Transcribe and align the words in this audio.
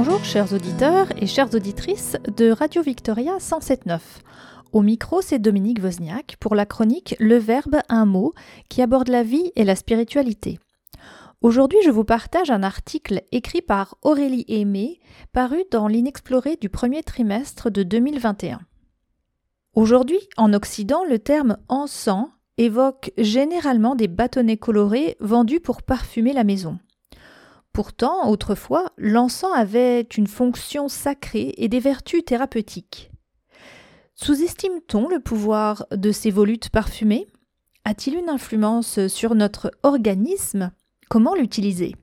Bonjour 0.00 0.24
chers 0.24 0.52
auditeurs 0.52 1.08
et 1.20 1.26
chères 1.26 1.52
auditrices 1.52 2.16
de 2.36 2.52
Radio 2.52 2.82
Victoria 2.82 3.38
107.9. 3.38 3.98
Au 4.70 4.80
micro, 4.80 5.22
c'est 5.22 5.40
Dominique 5.40 5.82
Wozniak 5.82 6.36
pour 6.38 6.54
la 6.54 6.66
chronique 6.66 7.16
Le 7.18 7.36
Verbe, 7.36 7.80
un 7.88 8.04
mot 8.04 8.32
qui 8.68 8.80
aborde 8.80 9.08
la 9.08 9.24
vie 9.24 9.50
et 9.56 9.64
la 9.64 9.74
spiritualité. 9.74 10.60
Aujourd'hui, 11.40 11.80
je 11.84 11.90
vous 11.90 12.04
partage 12.04 12.48
un 12.48 12.62
article 12.62 13.24
écrit 13.32 13.60
par 13.60 13.96
Aurélie 14.02 14.44
Aimé, 14.46 15.00
paru 15.32 15.64
dans 15.72 15.88
l'Inexploré 15.88 16.54
du 16.54 16.68
premier 16.68 17.02
trimestre 17.02 17.68
de 17.68 17.82
2021. 17.82 18.60
Aujourd'hui, 19.74 20.20
en 20.36 20.52
Occident, 20.52 21.02
le 21.02 21.18
terme 21.18 21.56
encens 21.68 22.28
évoque 22.56 23.10
généralement 23.18 23.96
des 23.96 24.06
bâtonnets 24.06 24.58
colorés 24.58 25.16
vendus 25.18 25.58
pour 25.58 25.82
parfumer 25.82 26.32
la 26.32 26.44
maison. 26.44 26.78
Pourtant, 27.78 28.28
autrefois, 28.28 28.90
l'encens 28.98 29.54
avait 29.54 30.00
une 30.00 30.26
fonction 30.26 30.88
sacrée 30.88 31.54
et 31.58 31.68
des 31.68 31.78
vertus 31.78 32.24
thérapeutiques. 32.24 33.12
Sous-estime-t-on 34.16 35.06
le 35.08 35.20
pouvoir 35.20 35.86
de 35.92 36.10
ces 36.10 36.32
volutes 36.32 36.70
parfumées? 36.70 37.28
A-t-il 37.84 38.16
une 38.16 38.30
influence 38.30 39.06
sur 39.06 39.36
notre 39.36 39.70
organisme? 39.84 40.72
Comment 41.08 41.36
l'utiliser? 41.36 41.94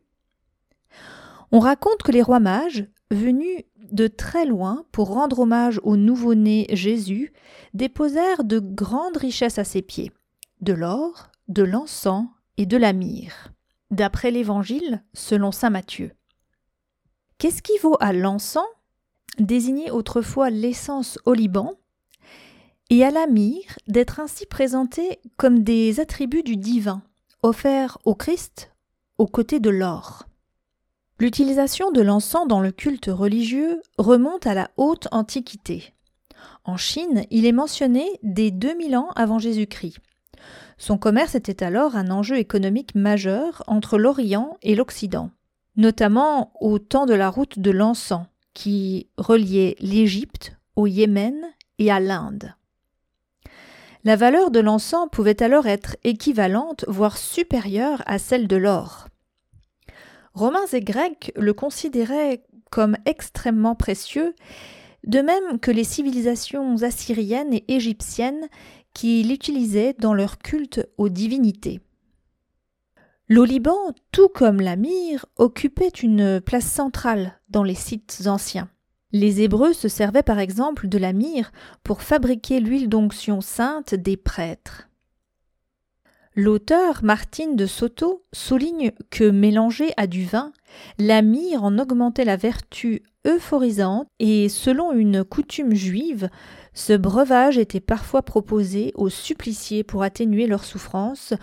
On 1.52 1.60
raconte 1.60 2.04
que 2.04 2.14
les 2.14 2.22
rois 2.22 2.40
mages, 2.40 2.88
venus 3.12 3.64
de 3.92 4.08
très 4.08 4.46
loin 4.46 4.86
pour 4.94 5.10
rendre 5.10 5.40
hommage 5.40 5.82
au 5.84 5.98
nouveau-né 5.98 6.68
Jésus, 6.70 7.34
déposèrent 7.74 8.46
de 8.46 8.60
grandes 8.60 9.18
richesses 9.18 9.60
à 9.60 9.66
ses 9.66 9.82
pieds 9.82 10.14
de 10.62 10.71
l'or, 10.71 11.32
de 11.49 11.64
l'encens 11.64 12.27
et 12.55 12.66
de 12.66 12.77
la 12.77 12.94
myrrhe 12.94 13.52
d'après 13.91 14.32
l'Évangile 14.32 15.04
selon 15.14 15.52
saint 15.52 15.70
Matthieu. 15.70 16.12
Qu'est-ce 17.38 17.62
qui 17.62 17.78
vaut 17.80 17.98
à 18.00 18.14
l'encens, 18.14 18.66
désigné 19.40 19.92
autrefois 19.92 20.50
l'essence 20.50 21.20
au 21.26 21.34
Liban, 21.34 21.74
et 22.90 23.04
à 23.04 23.12
la 23.12 23.27
myrrhe 23.27 23.77
d'être 23.88 24.20
ainsi 24.20 24.46
présenté 24.46 25.20
comme 25.38 25.64
des 25.64 26.00
attributs 26.00 26.44
du 26.44 26.55
divin, 26.55 27.02
offerts 27.44 27.98
au 28.05 28.16
Christ 28.16 28.72
aux 29.18 29.27
côtés 29.27 29.60
de 29.60 29.70
l'or? 29.70 30.27
L'utilisation 31.20 31.92
de 31.92 32.02
l'encens 32.02 32.48
dans 32.48 32.60
le 32.60 32.72
culte 32.72 33.08
religieux 33.08 33.82
remonte 33.98 34.48
à 34.48 34.54
la 34.54 34.70
haute 34.76 35.08
Antiquité. 35.12 35.94
En 36.66 36.77
Chine, 36.77 37.26
il 37.32 37.46
est 37.46 37.54
mentionné 37.54 38.05
dès 38.22 38.52
2000 38.52 38.98
ans 38.98 39.10
avant 39.16 39.40
Jésus-Christ. 39.40 39.99
Son 40.77 40.98
commerce 40.98 41.35
était 41.35 41.63
alors 41.63 41.95
un 41.95 42.12
enjeu 42.12 42.37
économique 42.37 42.95
majeur 42.95 43.63
entre 43.68 43.98
l'Orient 43.98 44.57
et 44.62 44.76
l'Occident, 44.76 45.31
notamment 45.77 46.51
au 46.59 46.79
temps 46.79 47.05
de 47.05 47.13
la 47.13 47.29
route 47.29 47.59
de 47.59 47.71
l'encens, 47.71 48.26
qui 48.54 49.09
reliait 49.18 49.76
l'Égypte 49.79 50.57
au 50.76 50.87
Yémen 50.87 51.35
et 51.79 51.91
à 51.91 51.99
l'Inde. 51.99 52.53
La 54.03 54.15
valeur 54.15 54.51
de 54.51 54.59
l'encens 54.59 55.07
pouvait 55.12 55.41
alors 55.41 55.65
être 55.65 55.98
équivalente, 56.03 56.85
voire 56.87 57.18
supérieure 57.18 58.03
à 58.05 58.20
celle 58.20 58.48
de 58.48 58.55
l'or. 58.55 59.07
Romains 60.34 60.68
et 60.73 60.81
Grecs 60.81 61.31
le 61.35 61.53
considéraient 61.53 62.43
comme 62.70 62.98
extrêmement 63.05 63.73
précieux, 63.73 64.35
de 65.06 65.22
même 65.22 65.59
que 65.59 65.72
les 65.72 65.84
civilisations 65.84 66.84
assyriennes 66.84 67.53
et 67.53 67.63
égyptiennes 67.68 68.47
qui 68.96 69.22
l'utilisaient 69.22 69.94
dans 70.00 70.16
leur 70.16 70.40
culte 70.40 70.88
aux 70.97 71.09
divinités. 71.09 71.81
L'Oliban, 73.28 73.94
tout 74.12 74.30
comme 74.30 74.62
la 74.62 74.75
myrrhe, 74.75 75.25
occupait 75.36 75.90
une 75.90 76.40
place 76.42 76.66
centrale 76.66 77.40
dans 77.50 77.64
les 77.64 77.75
sites 77.75 78.24
anciens. 78.25 78.70
Les 79.12 79.42
Hébreux 79.42 79.74
se 79.74 79.88
servaient 79.88 80.24
par 80.24 80.40
exemple 80.40 80.88
de 80.88 80.97
la 80.97 81.12
myrrhe 81.14 81.52
pour 81.84 82.02
fabriquer 82.02 82.59
l'huile 82.59 82.90
d'onction 82.90 83.42
sainte 83.42 83.94
des 83.96 84.18
prêtres. 84.18 84.90
L'auteur 86.38 87.01
Martine 87.01 87.56
de 87.56 87.66
Soto 87.66 88.25
souligne 88.34 88.91
que 89.09 89.23
mélangée 89.23 89.94
à 89.96 90.06
du 90.06 90.25
vin, 90.25 90.51
la 90.97 91.22
myrrhe 91.22 91.63
en 91.63 91.79
augmentait 91.79 92.25
la 92.25 92.35
vertu 92.35 93.03
euphorisante 93.25 94.09
et 94.19 94.50
selon 94.50 94.91
une 94.91 95.23
coutume 95.23 95.73
juive, 95.73 96.29
ce 96.73 96.91
breuvage 96.91 97.57
était 97.57 97.79
parfois 97.79 98.22
proposé 98.22 98.91
aux 98.96 99.07
suppliciés 99.07 99.85
pour 99.85 100.03
atténuer 100.03 100.46
leur 100.46 100.66
souffrance, 100.66 101.34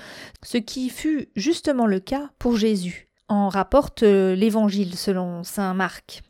ce 0.42 0.58
qui 0.58 0.90
fut 0.90 1.30
justement 1.36 1.86
le 1.86 1.98
cas 1.98 2.28
pour 2.38 2.58
Jésus, 2.58 3.08
en 3.28 3.48
rapporte 3.48 4.02
l'Évangile 4.02 4.94
selon 4.94 5.42
saint 5.42 5.72
Marc. 5.72 6.20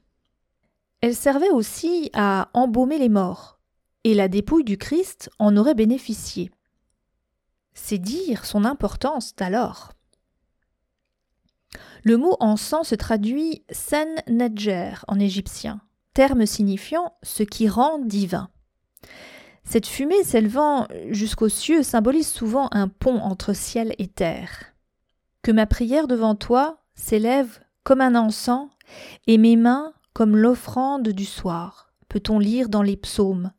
Elle 1.00 1.16
servait 1.16 1.50
aussi 1.50 2.10
à 2.12 2.48
embaumer 2.54 2.98
les 2.98 3.08
morts, 3.08 3.58
et 4.04 4.14
la 4.14 4.28
dépouille 4.28 4.62
du 4.62 4.78
Christ 4.78 5.30
en 5.40 5.56
aurait 5.56 5.74
bénéficié. 5.74 6.52
C'est 7.74 7.98
dire 7.98 8.44
son 8.44 8.64
importance 8.64 9.34
d'alors. 9.36 9.92
Le 12.04 12.16
mot 12.16 12.36
encens 12.40 12.88
se 12.88 12.94
traduit 12.94 13.64
sen 13.70 14.08
nedjer 14.28 15.04
en 15.06 15.18
égyptien, 15.18 15.80
terme 16.14 16.46
signifiant 16.46 17.14
ce 17.22 17.42
qui 17.42 17.68
rend 17.68 17.98
divin. 17.98 18.50
Cette 19.64 19.86
fumée 19.86 20.24
s'élevant 20.24 20.88
jusqu'aux 21.10 21.48
cieux 21.48 21.82
symbolise 21.82 22.28
souvent 22.28 22.68
un 22.72 22.88
pont 22.88 23.18
entre 23.20 23.52
ciel 23.52 23.94
et 23.98 24.08
terre. 24.08 24.74
Que 25.42 25.52
ma 25.52 25.66
prière 25.66 26.08
devant 26.08 26.34
toi 26.34 26.82
s'élève 26.94 27.60
comme 27.84 28.00
un 28.00 28.14
encens, 28.14 28.68
et 29.26 29.38
mes 29.38 29.56
mains 29.56 29.92
comme 30.12 30.36
l'offrande 30.36 31.08
du 31.08 31.24
soir, 31.24 31.92
peut-on 32.08 32.38
lire 32.38 32.68
dans 32.68 32.82
les 32.82 32.96
psaumes. 32.96 33.52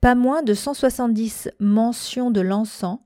Pas 0.00 0.14
moins 0.14 0.42
de 0.42 0.52
170 0.52 1.50
mentions 1.58 2.30
de 2.30 2.40
l'encens 2.40 2.98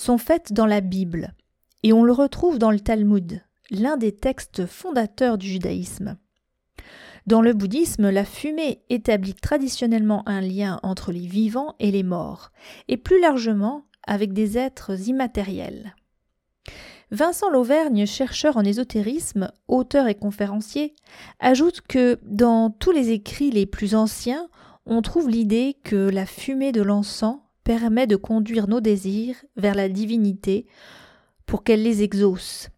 sont 0.00 0.18
faites 0.18 0.54
dans 0.54 0.66
la 0.66 0.80
Bible, 0.80 1.34
et 1.82 1.92
on 1.92 2.02
le 2.02 2.12
retrouve 2.12 2.58
dans 2.58 2.70
le 2.70 2.80
Talmud, 2.80 3.42
l'un 3.70 3.98
des 3.98 4.12
textes 4.12 4.64
fondateurs 4.64 5.36
du 5.36 5.46
judaïsme. 5.46 6.16
Dans 7.26 7.42
le 7.42 7.52
bouddhisme, 7.52 8.08
la 8.08 8.24
fumée 8.24 8.82
établit 8.88 9.34
traditionnellement 9.34 10.26
un 10.26 10.40
lien 10.40 10.80
entre 10.82 11.12
les 11.12 11.26
vivants 11.26 11.74
et 11.80 11.90
les 11.90 12.02
morts, 12.02 12.50
et 12.88 12.96
plus 12.96 13.20
largement 13.20 13.84
avec 14.06 14.32
des 14.32 14.56
êtres 14.56 15.06
immatériels. 15.06 15.94
Vincent 17.10 17.50
Lauvergne, 17.50 18.06
chercheur 18.06 18.56
en 18.56 18.64
ésotérisme, 18.64 19.52
auteur 19.68 20.08
et 20.08 20.14
conférencier, 20.14 20.94
ajoute 21.40 21.82
que 21.82 22.18
dans 22.22 22.70
tous 22.70 22.92
les 22.92 23.10
écrits 23.10 23.50
les 23.50 23.66
plus 23.66 23.94
anciens, 23.94 24.48
on 24.86 25.02
trouve 25.02 25.28
l'idée 25.28 25.76
que 25.84 26.08
la 26.08 26.24
fumée 26.24 26.72
de 26.72 26.80
l'encens 26.80 27.40
permet 27.64 28.06
de 28.06 28.16
conduire 28.16 28.68
nos 28.68 28.80
désirs 28.80 29.36
vers 29.56 29.74
la 29.74 29.88
divinité 29.88 30.66
pour 31.46 31.64
qu'elle 31.64 31.82
les 31.82 32.02
exauce. 32.02 32.68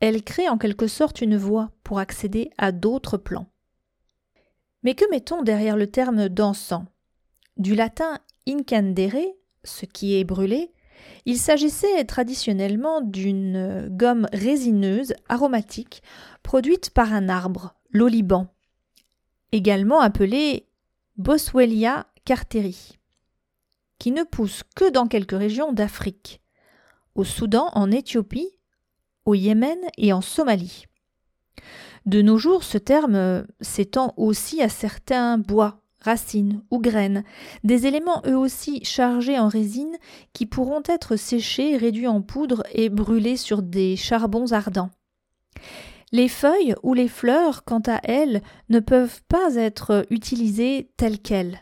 Elle 0.00 0.22
crée 0.22 0.48
en 0.48 0.58
quelque 0.58 0.86
sorte 0.86 1.20
une 1.20 1.36
voie 1.36 1.70
pour 1.84 1.98
accéder 1.98 2.50
à 2.58 2.72
d'autres 2.72 3.16
plans. 3.16 3.46
Mais 4.82 4.94
que 4.94 5.04
mettons 5.10 5.42
derrière 5.42 5.76
le 5.76 5.86
terme 5.86 6.28
d'encens? 6.28 6.84
Du 7.56 7.74
latin 7.74 8.18
incandere, 8.48 9.34
ce 9.64 9.84
qui 9.84 10.16
est 10.16 10.24
brûlé, 10.24 10.72
il 11.26 11.38
s'agissait 11.38 12.04
traditionnellement 12.04 13.00
d'une 13.00 13.88
gomme 13.90 14.26
résineuse 14.32 15.14
aromatique 15.28 16.02
produite 16.42 16.90
par 16.90 17.12
un 17.12 17.28
arbre, 17.28 17.74
l'oliban, 17.90 18.48
également 19.52 20.00
appelé 20.00 20.68
Boswellia 21.16 22.06
carteri 22.24 22.99
qui 24.00 24.10
ne 24.10 24.24
pousse 24.24 24.64
que 24.74 24.90
dans 24.90 25.06
quelques 25.06 25.38
régions 25.38 25.72
d'Afrique, 25.72 26.40
au 27.14 27.22
Soudan, 27.22 27.68
en 27.74 27.92
Éthiopie, 27.92 28.50
au 29.26 29.34
Yémen 29.34 29.78
et 29.98 30.12
en 30.12 30.22
Somalie. 30.22 30.86
De 32.06 32.22
nos 32.22 32.38
jours, 32.38 32.64
ce 32.64 32.78
terme 32.78 33.46
s'étend 33.60 34.14
aussi 34.16 34.62
à 34.62 34.70
certains 34.70 35.36
bois, 35.36 35.82
racines 36.00 36.62
ou 36.70 36.80
graines, 36.80 37.24
des 37.62 37.86
éléments 37.86 38.22
eux 38.26 38.36
aussi 38.36 38.82
chargés 38.84 39.38
en 39.38 39.48
résine 39.48 39.96
qui 40.32 40.46
pourront 40.46 40.82
être 40.86 41.16
séchés, 41.16 41.76
réduits 41.76 42.08
en 42.08 42.22
poudre 42.22 42.62
et 42.72 42.88
brûlés 42.88 43.36
sur 43.36 43.62
des 43.62 43.96
charbons 43.96 44.52
ardents. 44.52 44.90
Les 46.10 46.28
feuilles 46.28 46.74
ou 46.82 46.94
les 46.94 47.06
fleurs, 47.06 47.64
quant 47.64 47.82
à 47.86 48.00
elles, 48.02 48.40
ne 48.70 48.80
peuvent 48.80 49.20
pas 49.28 49.56
être 49.56 50.06
utilisées 50.08 50.90
telles 50.96 51.20
quelles. 51.20 51.60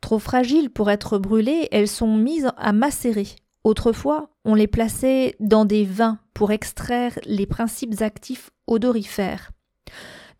Trop 0.00 0.18
fragiles 0.18 0.70
pour 0.70 0.90
être 0.90 1.18
brûlées, 1.18 1.68
elles 1.72 1.88
sont 1.88 2.16
mises 2.16 2.50
à 2.56 2.72
macérer. 2.72 3.28
Autrefois, 3.64 4.30
on 4.44 4.54
les 4.54 4.66
plaçait 4.66 5.36
dans 5.40 5.64
des 5.64 5.84
vins 5.84 6.18
pour 6.32 6.50
extraire 6.50 7.18
les 7.26 7.46
principes 7.46 8.00
actifs 8.00 8.50
odorifères. 8.66 9.50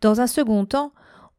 Dans 0.01 0.21
un 0.21 0.27
second 0.27 0.65
temps, 0.65 0.93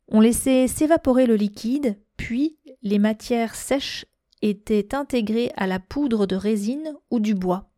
on 0.08 0.20
laissait 0.20 0.68
s'évaporer 0.68 1.26
le 1.26 1.34
liquide, 1.34 1.98
puis 2.16 2.58
les 2.82 2.98
matières 2.98 3.56
sèches 3.56 4.06
étaient 4.42 4.94
intégrées 4.94 5.50
à 5.56 5.66
la 5.66 5.80
poudre 5.80 6.26
de 6.26 6.36
résine 6.36 6.94
ou 7.10 7.18
du 7.18 7.34
bois. 7.34 7.70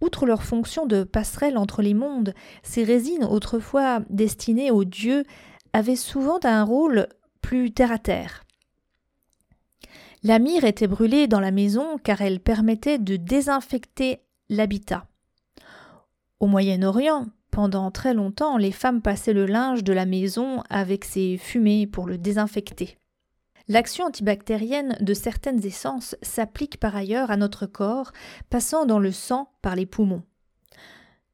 Outre 0.00 0.26
leur 0.26 0.42
fonction 0.42 0.86
de 0.86 1.04
passerelle 1.04 1.56
entre 1.56 1.82
les 1.82 1.94
mondes, 1.94 2.34
ces 2.62 2.84
résines 2.84 3.24
autrefois 3.24 4.00
destinées 4.10 4.70
aux 4.70 4.84
dieux 4.84 5.24
avaient 5.72 5.96
souvent 5.96 6.38
un 6.44 6.64
rôle 6.64 7.06
plus 7.40 7.72
terre 7.72 7.92
à 7.92 7.98
terre. 7.98 8.45
La 10.26 10.40
myrrhe 10.40 10.64
était 10.64 10.88
brûlée 10.88 11.28
dans 11.28 11.38
la 11.38 11.52
maison 11.52 11.98
car 11.98 12.20
elle 12.20 12.40
permettait 12.40 12.98
de 12.98 13.14
désinfecter 13.14 14.22
l'habitat. 14.48 15.06
Au 16.40 16.48
Moyen-Orient, 16.48 17.26
pendant 17.52 17.92
très 17.92 18.12
longtemps, 18.12 18.56
les 18.56 18.72
femmes 18.72 19.02
passaient 19.02 19.32
le 19.32 19.46
linge 19.46 19.84
de 19.84 19.92
la 19.92 20.04
maison 20.04 20.64
avec 20.68 21.04
ces 21.04 21.36
fumées 21.36 21.86
pour 21.86 22.08
le 22.08 22.18
désinfecter. 22.18 22.98
L'action 23.68 24.06
antibactérienne 24.06 24.96
de 25.00 25.14
certaines 25.14 25.64
essences 25.64 26.16
s'applique 26.22 26.80
par 26.80 26.96
ailleurs 26.96 27.30
à 27.30 27.36
notre 27.36 27.66
corps, 27.66 28.10
passant 28.50 28.84
dans 28.84 28.98
le 28.98 29.12
sang 29.12 29.52
par 29.62 29.76
les 29.76 29.86
poumons. 29.86 30.24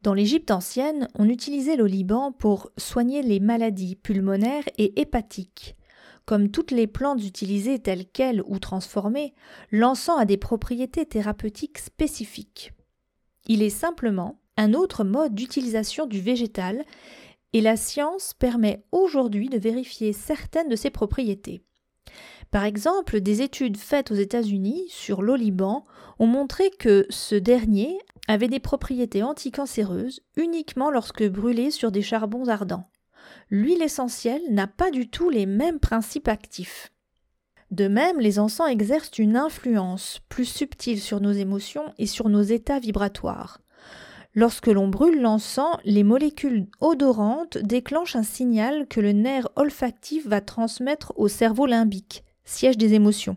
Dans 0.03 0.13
l'Égypte 0.13 0.51
ancienne, 0.51 1.09
on 1.19 1.31
utilisait 1.31 1.77
l'oliban 1.77 2.31
pour 2.31 2.71
soigner 2.77 3.23
les 3.23 3.41
maladies 3.41 3.97
pulmonaires 3.97 4.69
et 4.77 5.01
hépatiques. 5.01 5.77
Comme 6.25 6.51
toutes 6.51 6.71
les 6.71 6.87
plantes 6.87 7.25
utilisées 7.25 7.79
telles 7.79 8.07
quelles 8.07 8.43
ou 8.47 8.59
transformées, 8.59 9.35
l'encens 9.71 10.21
a 10.21 10.25
des 10.25 10.37
propriétés 10.37 11.07
thérapeutiques 11.07 11.79
spécifiques. 11.79 12.73
Il 13.47 13.63
est 13.63 13.71
simplement 13.71 14.41
un 14.57 14.75
autre 14.75 15.03
mode 15.05 15.35
d'utilisation 15.35 16.07
du 16.07 16.21
végétal 16.21 16.85
et 17.53 17.61
la 17.61 17.77
science 17.77 18.35
permet 18.35 18.85
aujourd'hui 18.93 19.49
de 19.49 19.59
vérifier 19.59 20.13
certaines 20.13 20.69
de 20.69 20.77
ses 20.77 20.91
propriétés. 20.91 21.65
Par 22.51 22.65
exemple, 22.65 23.21
des 23.21 23.43
études 23.43 23.79
faites 23.79 24.11
aux 24.11 24.17
États-Unis 24.17 24.85
sur 24.89 25.23
l'oliban 25.23 25.85
ont 26.19 26.27
montré 26.27 26.71
que 26.71 27.07
ce 27.09 27.35
dernier 27.35 27.99
avait 28.29 28.49
des 28.49 28.61
propriétés 28.61 29.23
anticancéreuses 29.23 30.21
uniquement 30.37 30.91
lorsque 30.91 31.27
brûlé 31.29 31.71
sur 31.71 31.91
des 31.91 32.03
charbons 32.03 32.49
ardents 32.49 32.89
l'huile 33.53 33.83
essentielle 33.83 34.43
n'a 34.51 34.67
pas 34.67 34.91
du 34.91 35.09
tout 35.09 35.29
les 35.29 35.45
mêmes 35.45 35.79
principes 35.79 36.27
actifs. 36.27 36.91
De 37.71 37.87
même, 37.87 38.19
les 38.19 38.39
encens 38.39 38.71
exercent 38.71 39.19
une 39.19 39.37
influence 39.37 40.21
plus 40.31 40.47
subtile 40.47 41.01
sur 41.01 41.21
nos 41.21 41.33
émotions 41.33 41.93
et 41.99 42.07
sur 42.07 42.31
nos 42.31 42.41
états 42.41 42.79
vibratoires. 42.79 43.61
Lorsque 44.35 44.69
l'on 44.69 44.89
brûle 44.89 45.21
l'encens, 45.21 45.77
les 45.85 46.03
molécules 46.03 46.67
odorantes 46.81 47.59
déclenchent 47.59 48.17
un 48.17 48.23
signal 48.23 48.87
que 48.89 49.01
le 49.01 49.13
nerf 49.13 49.47
olfactif 49.57 50.27
va 50.27 50.41
transmettre 50.41 51.13
au 51.17 51.29
cerveau 51.29 51.67
limbique, 51.67 52.25
siège 52.45 52.79
des 52.79 52.95
émotions. 52.95 53.37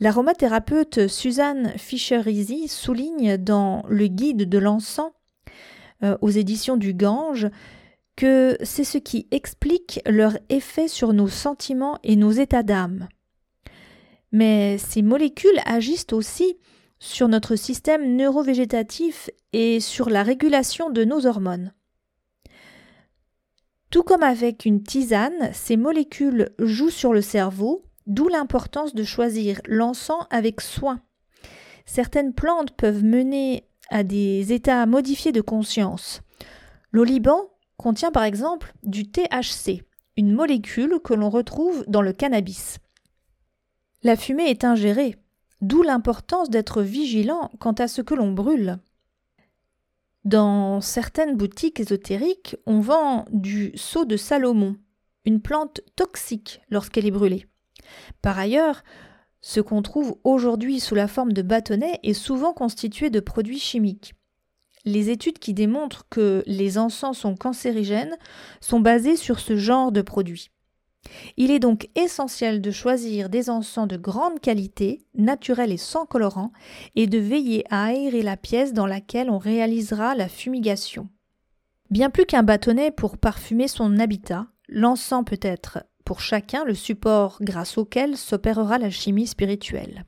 L'aromathérapeute 0.00 1.06
Suzanne 1.06 1.74
Fischer-Rizzi 1.78 2.66
souligne 2.66 3.36
dans 3.36 3.84
Le 3.88 4.08
guide 4.08 4.48
de 4.48 4.58
l'encens 4.58 5.12
euh, 6.02 6.18
aux 6.20 6.30
éditions 6.30 6.76
du 6.76 6.92
Gange 6.92 7.48
que 8.16 8.56
c'est 8.62 8.84
ce 8.84 8.98
qui 8.98 9.26
explique 9.30 10.00
leur 10.06 10.38
effet 10.48 10.88
sur 10.88 11.12
nos 11.12 11.28
sentiments 11.28 11.98
et 12.02 12.16
nos 12.16 12.30
états 12.30 12.62
d'âme. 12.62 13.08
Mais 14.32 14.78
ces 14.78 15.02
molécules 15.02 15.60
agissent 15.64 16.12
aussi 16.12 16.58
sur 16.98 17.28
notre 17.28 17.56
système 17.56 18.16
neurovégétatif 18.16 19.30
et 19.52 19.80
sur 19.80 20.08
la 20.08 20.22
régulation 20.22 20.90
de 20.90 21.04
nos 21.04 21.26
hormones. 21.26 21.72
Tout 23.90 24.02
comme 24.02 24.22
avec 24.22 24.64
une 24.64 24.82
tisane, 24.82 25.52
ces 25.52 25.76
molécules 25.76 26.50
jouent 26.58 26.90
sur 26.90 27.12
le 27.12 27.22
cerveau, 27.22 27.84
d'où 28.06 28.28
l'importance 28.28 28.94
de 28.94 29.04
choisir 29.04 29.60
l'encens 29.66 30.26
avec 30.30 30.60
soin. 30.60 31.00
Certaines 31.86 32.34
plantes 32.34 32.72
peuvent 32.72 33.04
mener 33.04 33.68
à 33.90 34.02
des 34.02 34.52
états 34.52 34.86
modifiés 34.86 35.32
de 35.32 35.40
conscience. 35.40 36.22
L'oliban 36.90 37.53
contient 37.76 38.10
par 38.10 38.24
exemple 38.24 38.72
du 38.82 39.10
THC, 39.10 39.82
une 40.16 40.32
molécule 40.32 41.00
que 41.02 41.14
l'on 41.14 41.30
retrouve 41.30 41.84
dans 41.88 42.02
le 42.02 42.12
cannabis. 42.12 42.78
La 44.02 44.16
fumée 44.16 44.50
est 44.50 44.64
ingérée, 44.64 45.16
d'où 45.60 45.82
l'importance 45.82 46.50
d'être 46.50 46.82
vigilant 46.82 47.50
quant 47.58 47.72
à 47.72 47.88
ce 47.88 48.02
que 48.02 48.14
l'on 48.14 48.32
brûle. 48.32 48.78
Dans 50.24 50.80
certaines 50.80 51.36
boutiques 51.36 51.80
ésotériques, 51.80 52.56
on 52.66 52.80
vend 52.80 53.26
du 53.30 53.72
sceau 53.76 54.04
de 54.04 54.16
Salomon, 54.16 54.76
une 55.24 55.40
plante 55.40 55.80
toxique 55.96 56.60
lorsqu'elle 56.70 57.06
est 57.06 57.10
brûlée. 57.10 57.46
Par 58.22 58.38
ailleurs, 58.38 58.82
ce 59.40 59.60
qu'on 59.60 59.82
trouve 59.82 60.16
aujourd'hui 60.24 60.80
sous 60.80 60.94
la 60.94 61.08
forme 61.08 61.32
de 61.32 61.42
bâtonnets 61.42 62.00
est 62.02 62.14
souvent 62.14 62.54
constitué 62.54 63.10
de 63.10 63.20
produits 63.20 63.58
chimiques 63.58 64.14
les 64.84 65.10
études 65.10 65.38
qui 65.38 65.54
démontrent 65.54 66.06
que 66.08 66.42
les 66.46 66.78
encens 66.78 67.18
sont 67.18 67.36
cancérigènes 67.36 68.16
sont 68.60 68.80
basées 68.80 69.16
sur 69.16 69.40
ce 69.40 69.56
genre 69.56 69.92
de 69.92 70.02
produits. 70.02 70.50
Il 71.36 71.50
est 71.50 71.58
donc 71.58 71.88
essentiel 71.94 72.60
de 72.60 72.70
choisir 72.70 73.28
des 73.28 73.50
encens 73.50 73.88
de 73.88 73.96
grande 73.96 74.40
qualité, 74.40 75.04
naturels 75.14 75.72
et 75.72 75.76
sans 75.76 76.06
colorant, 76.06 76.52
et 76.96 77.06
de 77.06 77.18
veiller 77.18 77.64
à 77.70 77.84
aérer 77.84 78.22
la 78.22 78.36
pièce 78.36 78.72
dans 78.72 78.86
laquelle 78.86 79.30
on 79.30 79.38
réalisera 79.38 80.14
la 80.14 80.28
fumigation. 80.28 81.08
Bien 81.90 82.10
plus 82.10 82.26
qu'un 82.26 82.42
bâtonnet 82.42 82.90
pour 82.90 83.18
parfumer 83.18 83.68
son 83.68 83.98
habitat, 83.98 84.46
l'encens 84.68 85.24
peut 85.24 85.40
être 85.42 85.84
pour 86.04 86.20
chacun 86.20 86.64
le 86.64 86.74
support 86.74 87.38
grâce 87.40 87.78
auquel 87.78 88.16
s'opérera 88.16 88.78
la 88.78 88.90
chimie 88.90 89.26
spirituelle. 89.26 90.04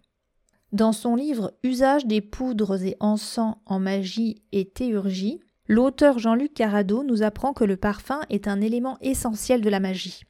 Dans 0.73 0.93
son 0.93 1.15
livre 1.15 1.55
Usage 1.63 2.07
des 2.07 2.21
poudres 2.21 2.83
et 2.83 2.97
encens 2.99 3.55
en 3.67 3.79
magie 3.79 4.43
et 4.51 4.65
théurgie, 4.65 5.41
l'auteur 5.69 6.19
Jean-Luc 6.19 6.55
Carado 6.55 7.05
nous 7.05 7.23
apprend 7.23 7.53
que 7.53 7.65
le 7.65 7.77
parfum 7.77 8.21
est 8.31 8.49
un 8.49 8.61
élément 8.61 8.99
essentiel 9.01 9.61
de 9.61 9.71
la 9.71 9.79
magie. 9.79 10.23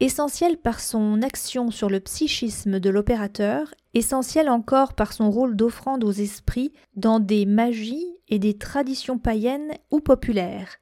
Essentiel 0.00 0.56
par 0.56 0.80
son 0.80 1.22
action 1.22 1.70
sur 1.70 1.88
le 1.88 2.00
psychisme 2.00 2.80
de 2.80 2.90
l'opérateur, 2.90 3.72
essentiel 3.94 4.48
encore 4.48 4.94
par 4.94 5.12
son 5.12 5.30
rôle 5.30 5.54
d'offrande 5.54 6.02
aux 6.02 6.12
esprits 6.12 6.72
dans 6.96 7.20
des 7.20 7.46
magies 7.46 8.06
et 8.28 8.38
des 8.38 8.58
traditions 8.58 9.18
païennes 9.18 9.74
ou 9.90 10.00
populaires, 10.00 10.78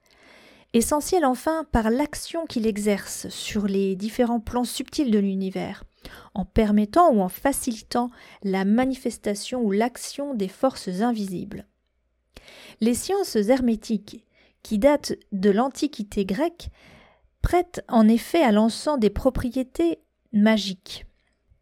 essentiel 0.73 1.25
enfin 1.25 1.65
par 1.73 1.91
l'action 1.91 2.47
qu'il 2.47 2.67
exerce 2.67 3.29
sur 3.29 3.67
les 3.67 3.97
différents 3.97 4.41
plans 4.41 4.65
subtils 4.65 5.11
de 5.11 5.19
l'univers, 5.19 5.85
en 6.35 6.45
permettant 6.45 7.11
ou 7.13 7.21
en 7.21 7.29
facilitant 7.29 8.11
la 8.43 8.65
manifestation 8.65 9.63
ou 9.63 9.71
l'action 9.71 10.35
des 10.35 10.49
forces 10.49 10.89
invisibles. 11.01 11.67
Les 12.81 12.95
sciences 12.95 13.37
hermétiques, 13.37 14.25
qui 14.63 14.79
datent 14.79 15.15
de 15.33 15.51
l'Antiquité 15.51 16.25
grecque, 16.25 16.71
prêtent 17.43 17.85
en 17.89 18.09
effet 18.09 18.43
à 18.43 18.53
l'encens 18.53 18.99
des 18.99 19.11
propriétés 19.11 20.01
magiques. 20.33 21.07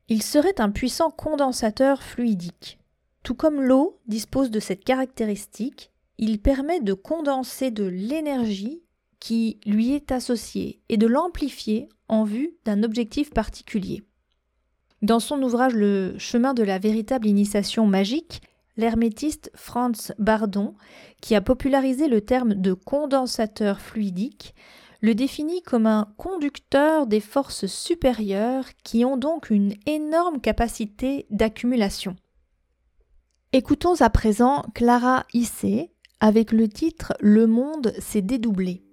Il 0.09 0.23
serait 0.23 0.61
un 0.61 0.71
puissant 0.71 1.11
condensateur 1.11 2.03
fluidique. 2.03 2.79
Tout 3.23 3.35
comme 3.35 3.61
l'eau 3.61 3.99
dispose 4.07 4.51
de 4.51 4.61
cette 4.61 4.85
caractéristique, 4.85 5.91
il 6.19 6.41
permet 6.41 6.81
de 6.81 6.93
condenser 6.93 7.71
de 7.71 7.85
l'énergie 7.85 8.83
qui 9.19 9.59
lui 9.67 9.93
est 9.93 10.13
associée 10.13 10.81
et 10.89 10.97
de 10.97 11.07
l'amplifier 11.07 11.89
en 12.09 12.25
vue 12.25 12.55
d'un 12.65 12.83
objectif 12.83 13.31
particulier. 13.31 14.05
Dans 15.03 15.21
son 15.21 15.43
ouvrage 15.43 15.75
Le 15.75 16.15
chemin 16.19 16.55
de 16.55 16.63
la 16.63 16.79
véritable 16.79 17.27
initiation 17.27 17.87
magique, 17.87 18.41
l'hermétiste 18.77 19.51
Franz 19.55 20.15
Bardon, 20.19 20.75
qui 21.21 21.35
a 21.35 21.41
popularisé 21.41 22.09
le 22.09 22.23
terme 22.23 22.55
de 22.55 22.73
condensateur 22.73 23.81
fluidique, 23.81 24.55
le 25.03 25.15
définit 25.15 25.63
comme 25.63 25.87
un 25.87 26.09
conducteur 26.17 27.07
des 27.07 27.21
forces 27.21 27.67
supérieures 27.67 28.65
qui 28.83 29.05
ont 29.05 29.19
donc 29.19 29.51
une 29.51 29.75
énorme 29.85 30.41
capacité 30.41 31.27
d'accumulation. 31.31 32.17
Écoutons 33.53 34.01
à 34.01 34.11
présent 34.11 34.65
Clara 34.75 35.25
Issé 35.35 35.93
avec 36.21 36.53
le 36.53 36.69
titre 36.69 37.13
Le 37.21 37.47
monde 37.47 37.93
s'est 37.99 38.23
dédoublé. 38.23 38.86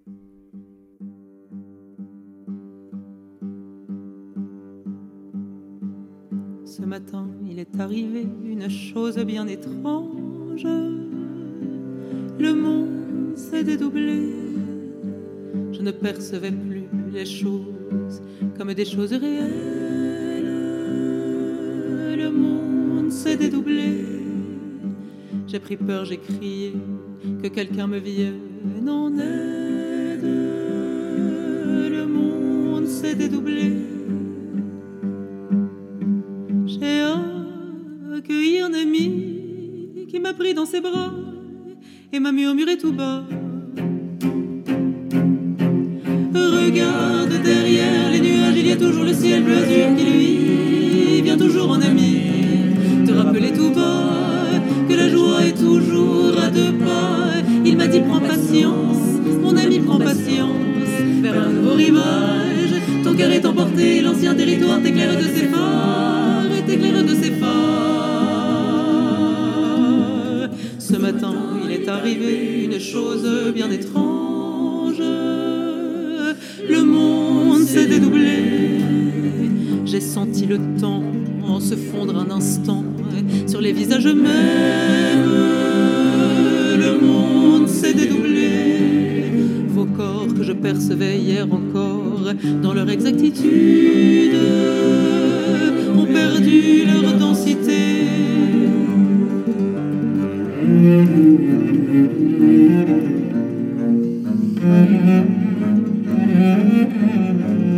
Il 7.49 7.57
est 7.59 7.79
arrivé 7.79 8.27
une 8.45 8.69
chose 8.69 9.17
bien 9.17 9.47
étrange. 9.47 10.67
Le 12.39 12.53
monde 12.53 13.35
s'est 13.35 13.63
dédoublé. 13.63 14.29
Je 15.71 15.81
ne 15.81 15.89
percevais 15.91 16.51
plus 16.51 16.83
les 17.11 17.25
choses 17.25 18.21
comme 18.57 18.73
des 18.75 18.85
choses 18.85 19.13
réelles. 19.13 20.43
Le 22.15 22.29
monde 22.29 23.11
s'est 23.11 23.37
dédoublé. 23.37 24.05
J'ai 25.47 25.59
pris 25.59 25.77
peur, 25.77 26.05
j'ai 26.05 26.17
crié 26.17 26.73
que 27.41 27.47
quelqu'un 27.47 27.87
me 27.87 27.97
vienne 27.97 28.87
en 28.87 29.17
aide. 29.17 30.23
Le 31.91 32.05
monde 32.05 32.85
s'est 32.85 33.15
dédoublé. 33.15 33.92
Dans 40.55 40.65
ses 40.65 40.81
bras 40.81 41.11
et 42.11 42.19
m'a 42.19 42.31
murmuré 42.31 42.77
tout 42.77 42.91
bas. 42.91 43.23
Regarde 46.33 47.41
derrière 47.43 48.11
les 48.11 48.19
nuages, 48.19 48.55
il 48.57 48.67
y 48.67 48.71
a 48.71 48.75
toujours 48.75 49.03
le 49.03 49.13
ciel 49.13 49.43
bleu 49.43 49.57
azur 49.57 49.95
qui 49.95 50.05
lui 50.05 51.21
vient 51.21 51.37
toujours 51.37 51.69
en 51.69 51.81
ami. 51.81 52.21
Te 53.05 53.11
rappeler 53.11 53.53
tout 53.53 53.69
bas 53.69 54.59
que 54.89 54.93
la 54.95 55.09
joie 55.09 55.45
est 55.45 55.57
toujours 55.57 56.37
à 56.43 56.49
deux 56.49 56.73
pas. 56.73 57.31
Il 57.65 57.77
m'a 57.77 57.87
dit 57.87 58.01
prends 58.01 58.19
patience, 58.19 59.21
mon 59.41 59.55
ami 59.55 59.79
prends 59.79 59.99
patience, 59.99 60.91
vers 61.21 61.41
un 61.41 61.49
nouveau 61.49 61.75
rivage. 61.75 62.73
Ton 63.03 63.13
cœur 63.13 63.31
est 63.31 63.45
emporté, 63.45 64.01
l'ancien 64.01 64.33
territoire 64.33 64.81
t'éclaire 64.81 65.15
de 65.15 65.23
ses 65.23 65.47
phares 65.47 66.43
t'éclaire 66.65 67.03
de 67.03 67.15
ses 67.15 67.31
phares. 67.31 67.82
Ce 70.93 70.97
matin, 70.99 71.33
il 71.65 71.71
est 71.71 71.87
arrivé 71.89 72.65
une 72.65 72.79
chose 72.79 73.27
bien 73.51 73.71
étrange. 73.71 74.99
Le 76.69 76.83
monde 76.83 77.63
s'est 77.63 77.87
dédoublé. 77.87 78.77
J'ai 79.85 80.01
senti 80.01 80.45
le 80.45 80.59
temps 80.79 81.01
se 81.59 81.73
fondre 81.73 82.15
un 82.15 82.29
instant 82.29 82.83
sur 83.47 83.59
les 83.59 83.71
visages 83.71 84.05
mêmes. 84.05 85.31
Le 86.77 86.99
monde 87.01 87.67
s'est 87.67 87.95
dédoublé. 87.95 89.31
Vos 89.69 89.85
corps 89.85 90.27
que 90.37 90.43
je 90.43 90.53
percevais 90.53 91.17
hier 91.17 91.47
encore 91.51 92.35
dans 92.61 92.73
leur 92.75 92.91
exactitude 92.91 94.35
ont 95.97 96.05
perdu 96.05 96.85
leur 96.85 97.13
densité. 97.13 97.92
Thank 100.83 101.07
you. 107.67 107.72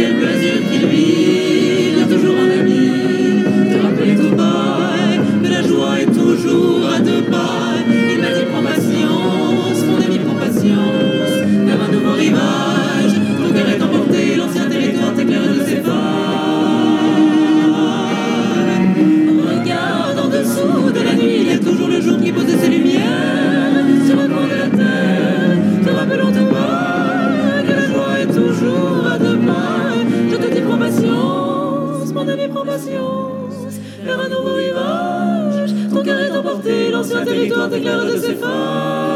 Все 0.00 0.14
бразит, 0.14 0.62
sur 37.10 37.24
territoire 37.24 37.68
déclaré 37.68 38.12
de 38.12 38.18
ses 38.18 38.34
forces. 38.36 39.09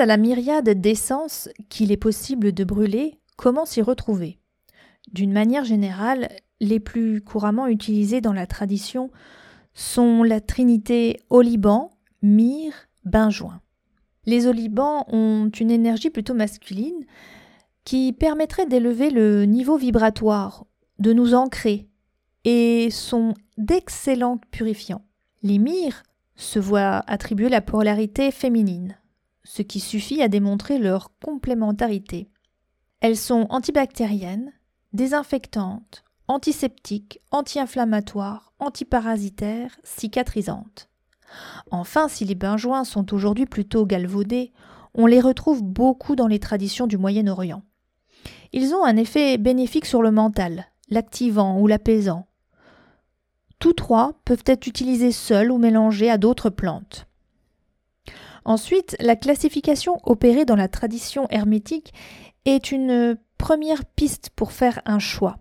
À 0.00 0.06
la 0.06 0.16
myriade 0.16 0.70
d'essences 0.80 1.50
qu'il 1.68 1.92
est 1.92 1.98
possible 1.98 2.52
de 2.52 2.64
brûler, 2.64 3.18
comment 3.36 3.66
s'y 3.66 3.82
retrouver? 3.82 4.38
D'une 5.12 5.30
manière 5.30 5.66
générale, 5.66 6.30
les 6.58 6.80
plus 6.80 7.20
couramment 7.20 7.66
utilisées 7.66 8.22
dans 8.22 8.32
la 8.32 8.46
tradition 8.46 9.10
sont 9.74 10.22
la 10.22 10.40
trinité 10.40 11.20
oliban, 11.28 11.90
myrrhe, 12.22 12.88
benjoin. 13.04 13.60
Les 14.24 14.46
olibans 14.46 15.04
ont 15.08 15.50
une 15.50 15.70
énergie 15.70 16.08
plutôt 16.08 16.32
masculine 16.32 17.04
qui 17.84 18.14
permettrait 18.14 18.64
d'élever 18.64 19.10
le 19.10 19.44
niveau 19.44 19.76
vibratoire, 19.76 20.64
de 20.98 21.12
nous 21.12 21.34
ancrer, 21.34 21.88
et 22.44 22.88
sont 22.90 23.34
d'excellents 23.58 24.40
purifiants. 24.50 25.04
Les 25.42 25.58
myrrhes 25.58 26.04
se 26.36 26.58
voient 26.58 27.04
attribuer 27.06 27.50
la 27.50 27.60
polarité 27.60 28.30
féminine 28.30 28.96
ce 29.44 29.62
qui 29.62 29.80
suffit 29.80 30.22
à 30.22 30.28
démontrer 30.28 30.78
leur 30.78 31.10
complémentarité. 31.24 32.28
Elles 33.00 33.16
sont 33.16 33.46
antibactériennes, 33.50 34.52
désinfectantes, 34.92 36.04
antiseptiques, 36.28 37.20
anti-inflammatoires, 37.30 38.52
antiparasitaires, 38.58 39.76
cicatrisantes. 39.82 40.88
Enfin, 41.70 42.08
si 42.08 42.24
les 42.24 42.34
benjoins 42.34 42.84
sont 42.84 43.14
aujourd'hui 43.14 43.46
plutôt 43.46 43.86
galvaudés, 43.86 44.52
on 44.94 45.06
les 45.06 45.20
retrouve 45.20 45.62
beaucoup 45.62 46.16
dans 46.16 46.26
les 46.26 46.40
traditions 46.40 46.86
du 46.86 46.98
Moyen-Orient. 46.98 47.62
Ils 48.52 48.74
ont 48.74 48.84
un 48.84 48.96
effet 48.96 49.38
bénéfique 49.38 49.86
sur 49.86 50.02
le 50.02 50.10
mental, 50.10 50.66
l'activant 50.88 51.58
ou 51.60 51.66
l'apaisant. 51.66 52.26
Tous 53.58 53.72
trois 53.72 54.14
peuvent 54.24 54.44
être 54.46 54.66
utilisés 54.66 55.12
seuls 55.12 55.50
ou 55.50 55.58
mélangés 55.58 56.10
à 56.10 56.18
d'autres 56.18 56.50
plantes. 56.50 57.06
Ensuite, 58.50 58.96
la 58.98 59.14
classification 59.14 59.98
opérée 60.02 60.44
dans 60.44 60.56
la 60.56 60.66
tradition 60.66 61.28
hermétique 61.30 61.94
est 62.46 62.72
une 62.72 63.16
première 63.38 63.84
piste 63.84 64.30
pour 64.34 64.50
faire 64.50 64.82
un 64.86 64.98
choix. 64.98 65.36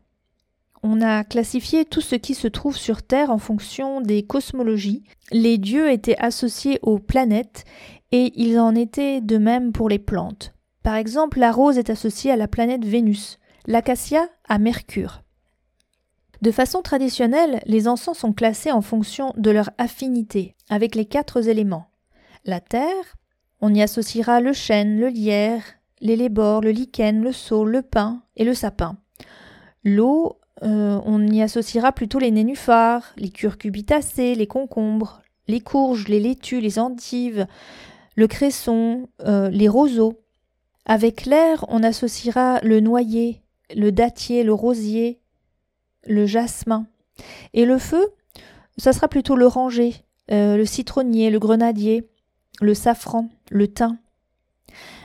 On 0.84 1.01
a 1.01 1.24
classifié 1.24 1.86
tout 1.86 2.01
ce 2.01 2.13
qui 2.13 2.36
se 2.36 2.48
trouve 2.48 2.78
sur 2.78 3.01
Terre 3.01 3.32
en 3.32 3.39
fonction 3.39 4.00
des 4.00 4.22
cosmologies. 4.22 5.04
Les 5.32 5.58
dieux 5.58 5.89
étaient 5.89 6.20
associés 6.20 6.78
aux 6.84 7.00
planètes 7.00 7.63
et 8.12 8.32
il 8.36 8.60
en 8.60 8.75
était 8.75 9.22
de 9.22 9.39
même 9.39 9.72
pour 9.72 9.89
les 9.89 9.98
plantes. 9.98 10.54
Par 10.84 10.94
exemple, 10.94 11.39
la 11.39 11.51
rose 11.51 11.80
est 11.80 11.89
associée 11.89 12.30
à 12.30 12.38
la 12.38 12.48
planète 12.48 12.86
Vénus, 12.86 13.39
l'acacia 13.66 14.30
à 14.48 14.60
Mercure. 14.60 15.24
De 16.44 16.51
façon 16.51 16.84
traditionnelle, 16.84 17.60
les 17.66 17.88
encens 17.88 18.20
sont 18.20 18.34
classés 18.34 18.72
en 18.72 18.84
fonction 18.84 19.34
de 19.36 19.50
leur 19.50 19.72
affinité 19.80 20.56
avec 20.70 20.94
les 20.94 21.06
quatre 21.06 21.48
éléments 21.48 21.88
la 22.46 22.60
terre, 22.60 23.17
on 23.62 23.74
y 23.74 23.81
associera 23.81 24.41
le 24.41 24.53
chêne, 24.53 25.00
le 25.00 25.08
lierre, 25.08 25.63
l'élébore, 26.01 26.62
le 26.62 26.72
lichen, 26.72 27.22
le 27.22 27.31
saule, 27.31 27.72
le 27.72 27.81
pin 27.81 28.24
et 28.36 28.46
le 28.46 28.53
sapin. 28.53 28.98
L'eau, 29.84 30.39
euh, 30.63 31.00
on 31.05 31.25
y 31.27 31.41
associera 31.41 31.91
plutôt 31.91 32.19
les 32.19 32.31
nénuphars, 32.31 33.13
les 33.17 33.29
curcubitacées, 33.29 34.36
les 34.36 34.48
concombres, 34.48 35.22
les 35.48 35.62
courges, 35.62 36.08
les 36.08 36.19
laitues, 36.19 36.62
les 36.62 36.79
endives, 36.79 37.48
le 38.15 38.27
cresson, 38.27 39.10
euh, 39.22 39.50
les 39.50 39.67
roseaux. 39.67 40.19
Avec 40.86 41.25
l'air, 41.25 41.65
on 41.69 41.84
associera 41.84 42.60
le 42.62 42.79
noyer, 42.79 43.41
le 43.75 43.91
dattier, 43.91 44.43
le 44.43 44.53
rosier, 44.53 45.19
le 46.05 46.25
jasmin. 46.25 46.88
Et 47.53 47.65
le 47.65 47.77
feu, 47.77 48.08
ça 48.77 48.93
sera 48.93 49.08
plutôt 49.08 49.36
l'oranger, 49.36 49.96
euh, 50.31 50.58
le 50.58 50.65
citronnier, 50.65 51.29
le 51.29 51.39
grenadier, 51.39 52.10
le 52.62 52.74
safran, 52.74 53.30
le 53.50 53.68
thym. 53.68 53.98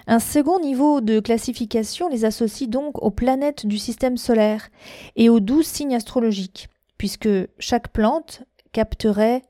Un 0.06 0.18
second 0.18 0.60
niveau 0.60 1.00
de 1.00 1.20
classification 1.20 2.08
les 2.08 2.24
associe 2.24 2.68
donc 2.68 3.02
aux 3.02 3.10
planètes 3.10 3.66
du 3.66 3.78
système 3.78 4.16
solaire 4.16 4.68
et 5.16 5.28
aux 5.30 5.40
douze 5.40 5.66
signes 5.66 5.94
astrologiques, 5.94 6.68
puisque 6.98 7.28
chaque 7.58 7.88
plante 7.88 8.42
capterait 8.72 9.42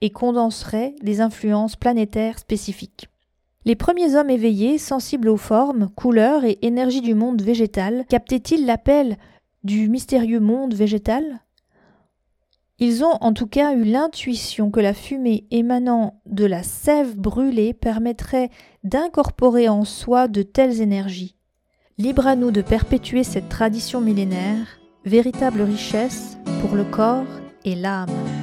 et 0.00 0.10
condenserait 0.10 0.94
les 1.02 1.20
influences 1.20 1.76
planétaires 1.76 2.38
spécifiques. 2.38 3.08
Les 3.64 3.76
premiers 3.76 4.14
hommes 4.14 4.30
éveillés, 4.30 4.78
sensibles 4.78 5.28
aux 5.28 5.36
formes, 5.36 5.90
couleurs 5.90 6.44
et 6.44 6.58
énergies 6.62 7.00
du 7.00 7.14
monde 7.14 7.42
végétal, 7.42 8.04
captaient-ils 8.08 8.66
l'appel 8.66 9.16
du 9.64 9.88
mystérieux 9.88 10.40
monde 10.40 10.74
végétal? 10.74 11.40
Ils 12.80 13.02
ont 13.02 13.18
en 13.20 13.32
tout 13.32 13.48
cas 13.48 13.74
eu 13.74 13.82
l'intuition 13.82 14.70
que 14.70 14.78
la 14.78 14.94
fumée 14.94 15.46
émanant 15.50 16.20
de 16.26 16.44
la 16.44 16.62
sève 16.62 17.16
brûlée 17.16 17.74
permettrait 17.74 18.50
d'incorporer 18.84 19.68
en 19.68 19.84
soi 19.84 20.28
de 20.28 20.42
telles 20.42 20.80
énergies. 20.80 21.34
Libre 21.98 22.28
à 22.28 22.36
nous 22.36 22.52
de 22.52 22.62
perpétuer 22.62 23.24
cette 23.24 23.48
tradition 23.48 24.00
millénaire, 24.00 24.78
véritable 25.04 25.62
richesse 25.62 26.38
pour 26.60 26.76
le 26.76 26.84
corps 26.84 27.26
et 27.64 27.74
l'âme. 27.74 28.37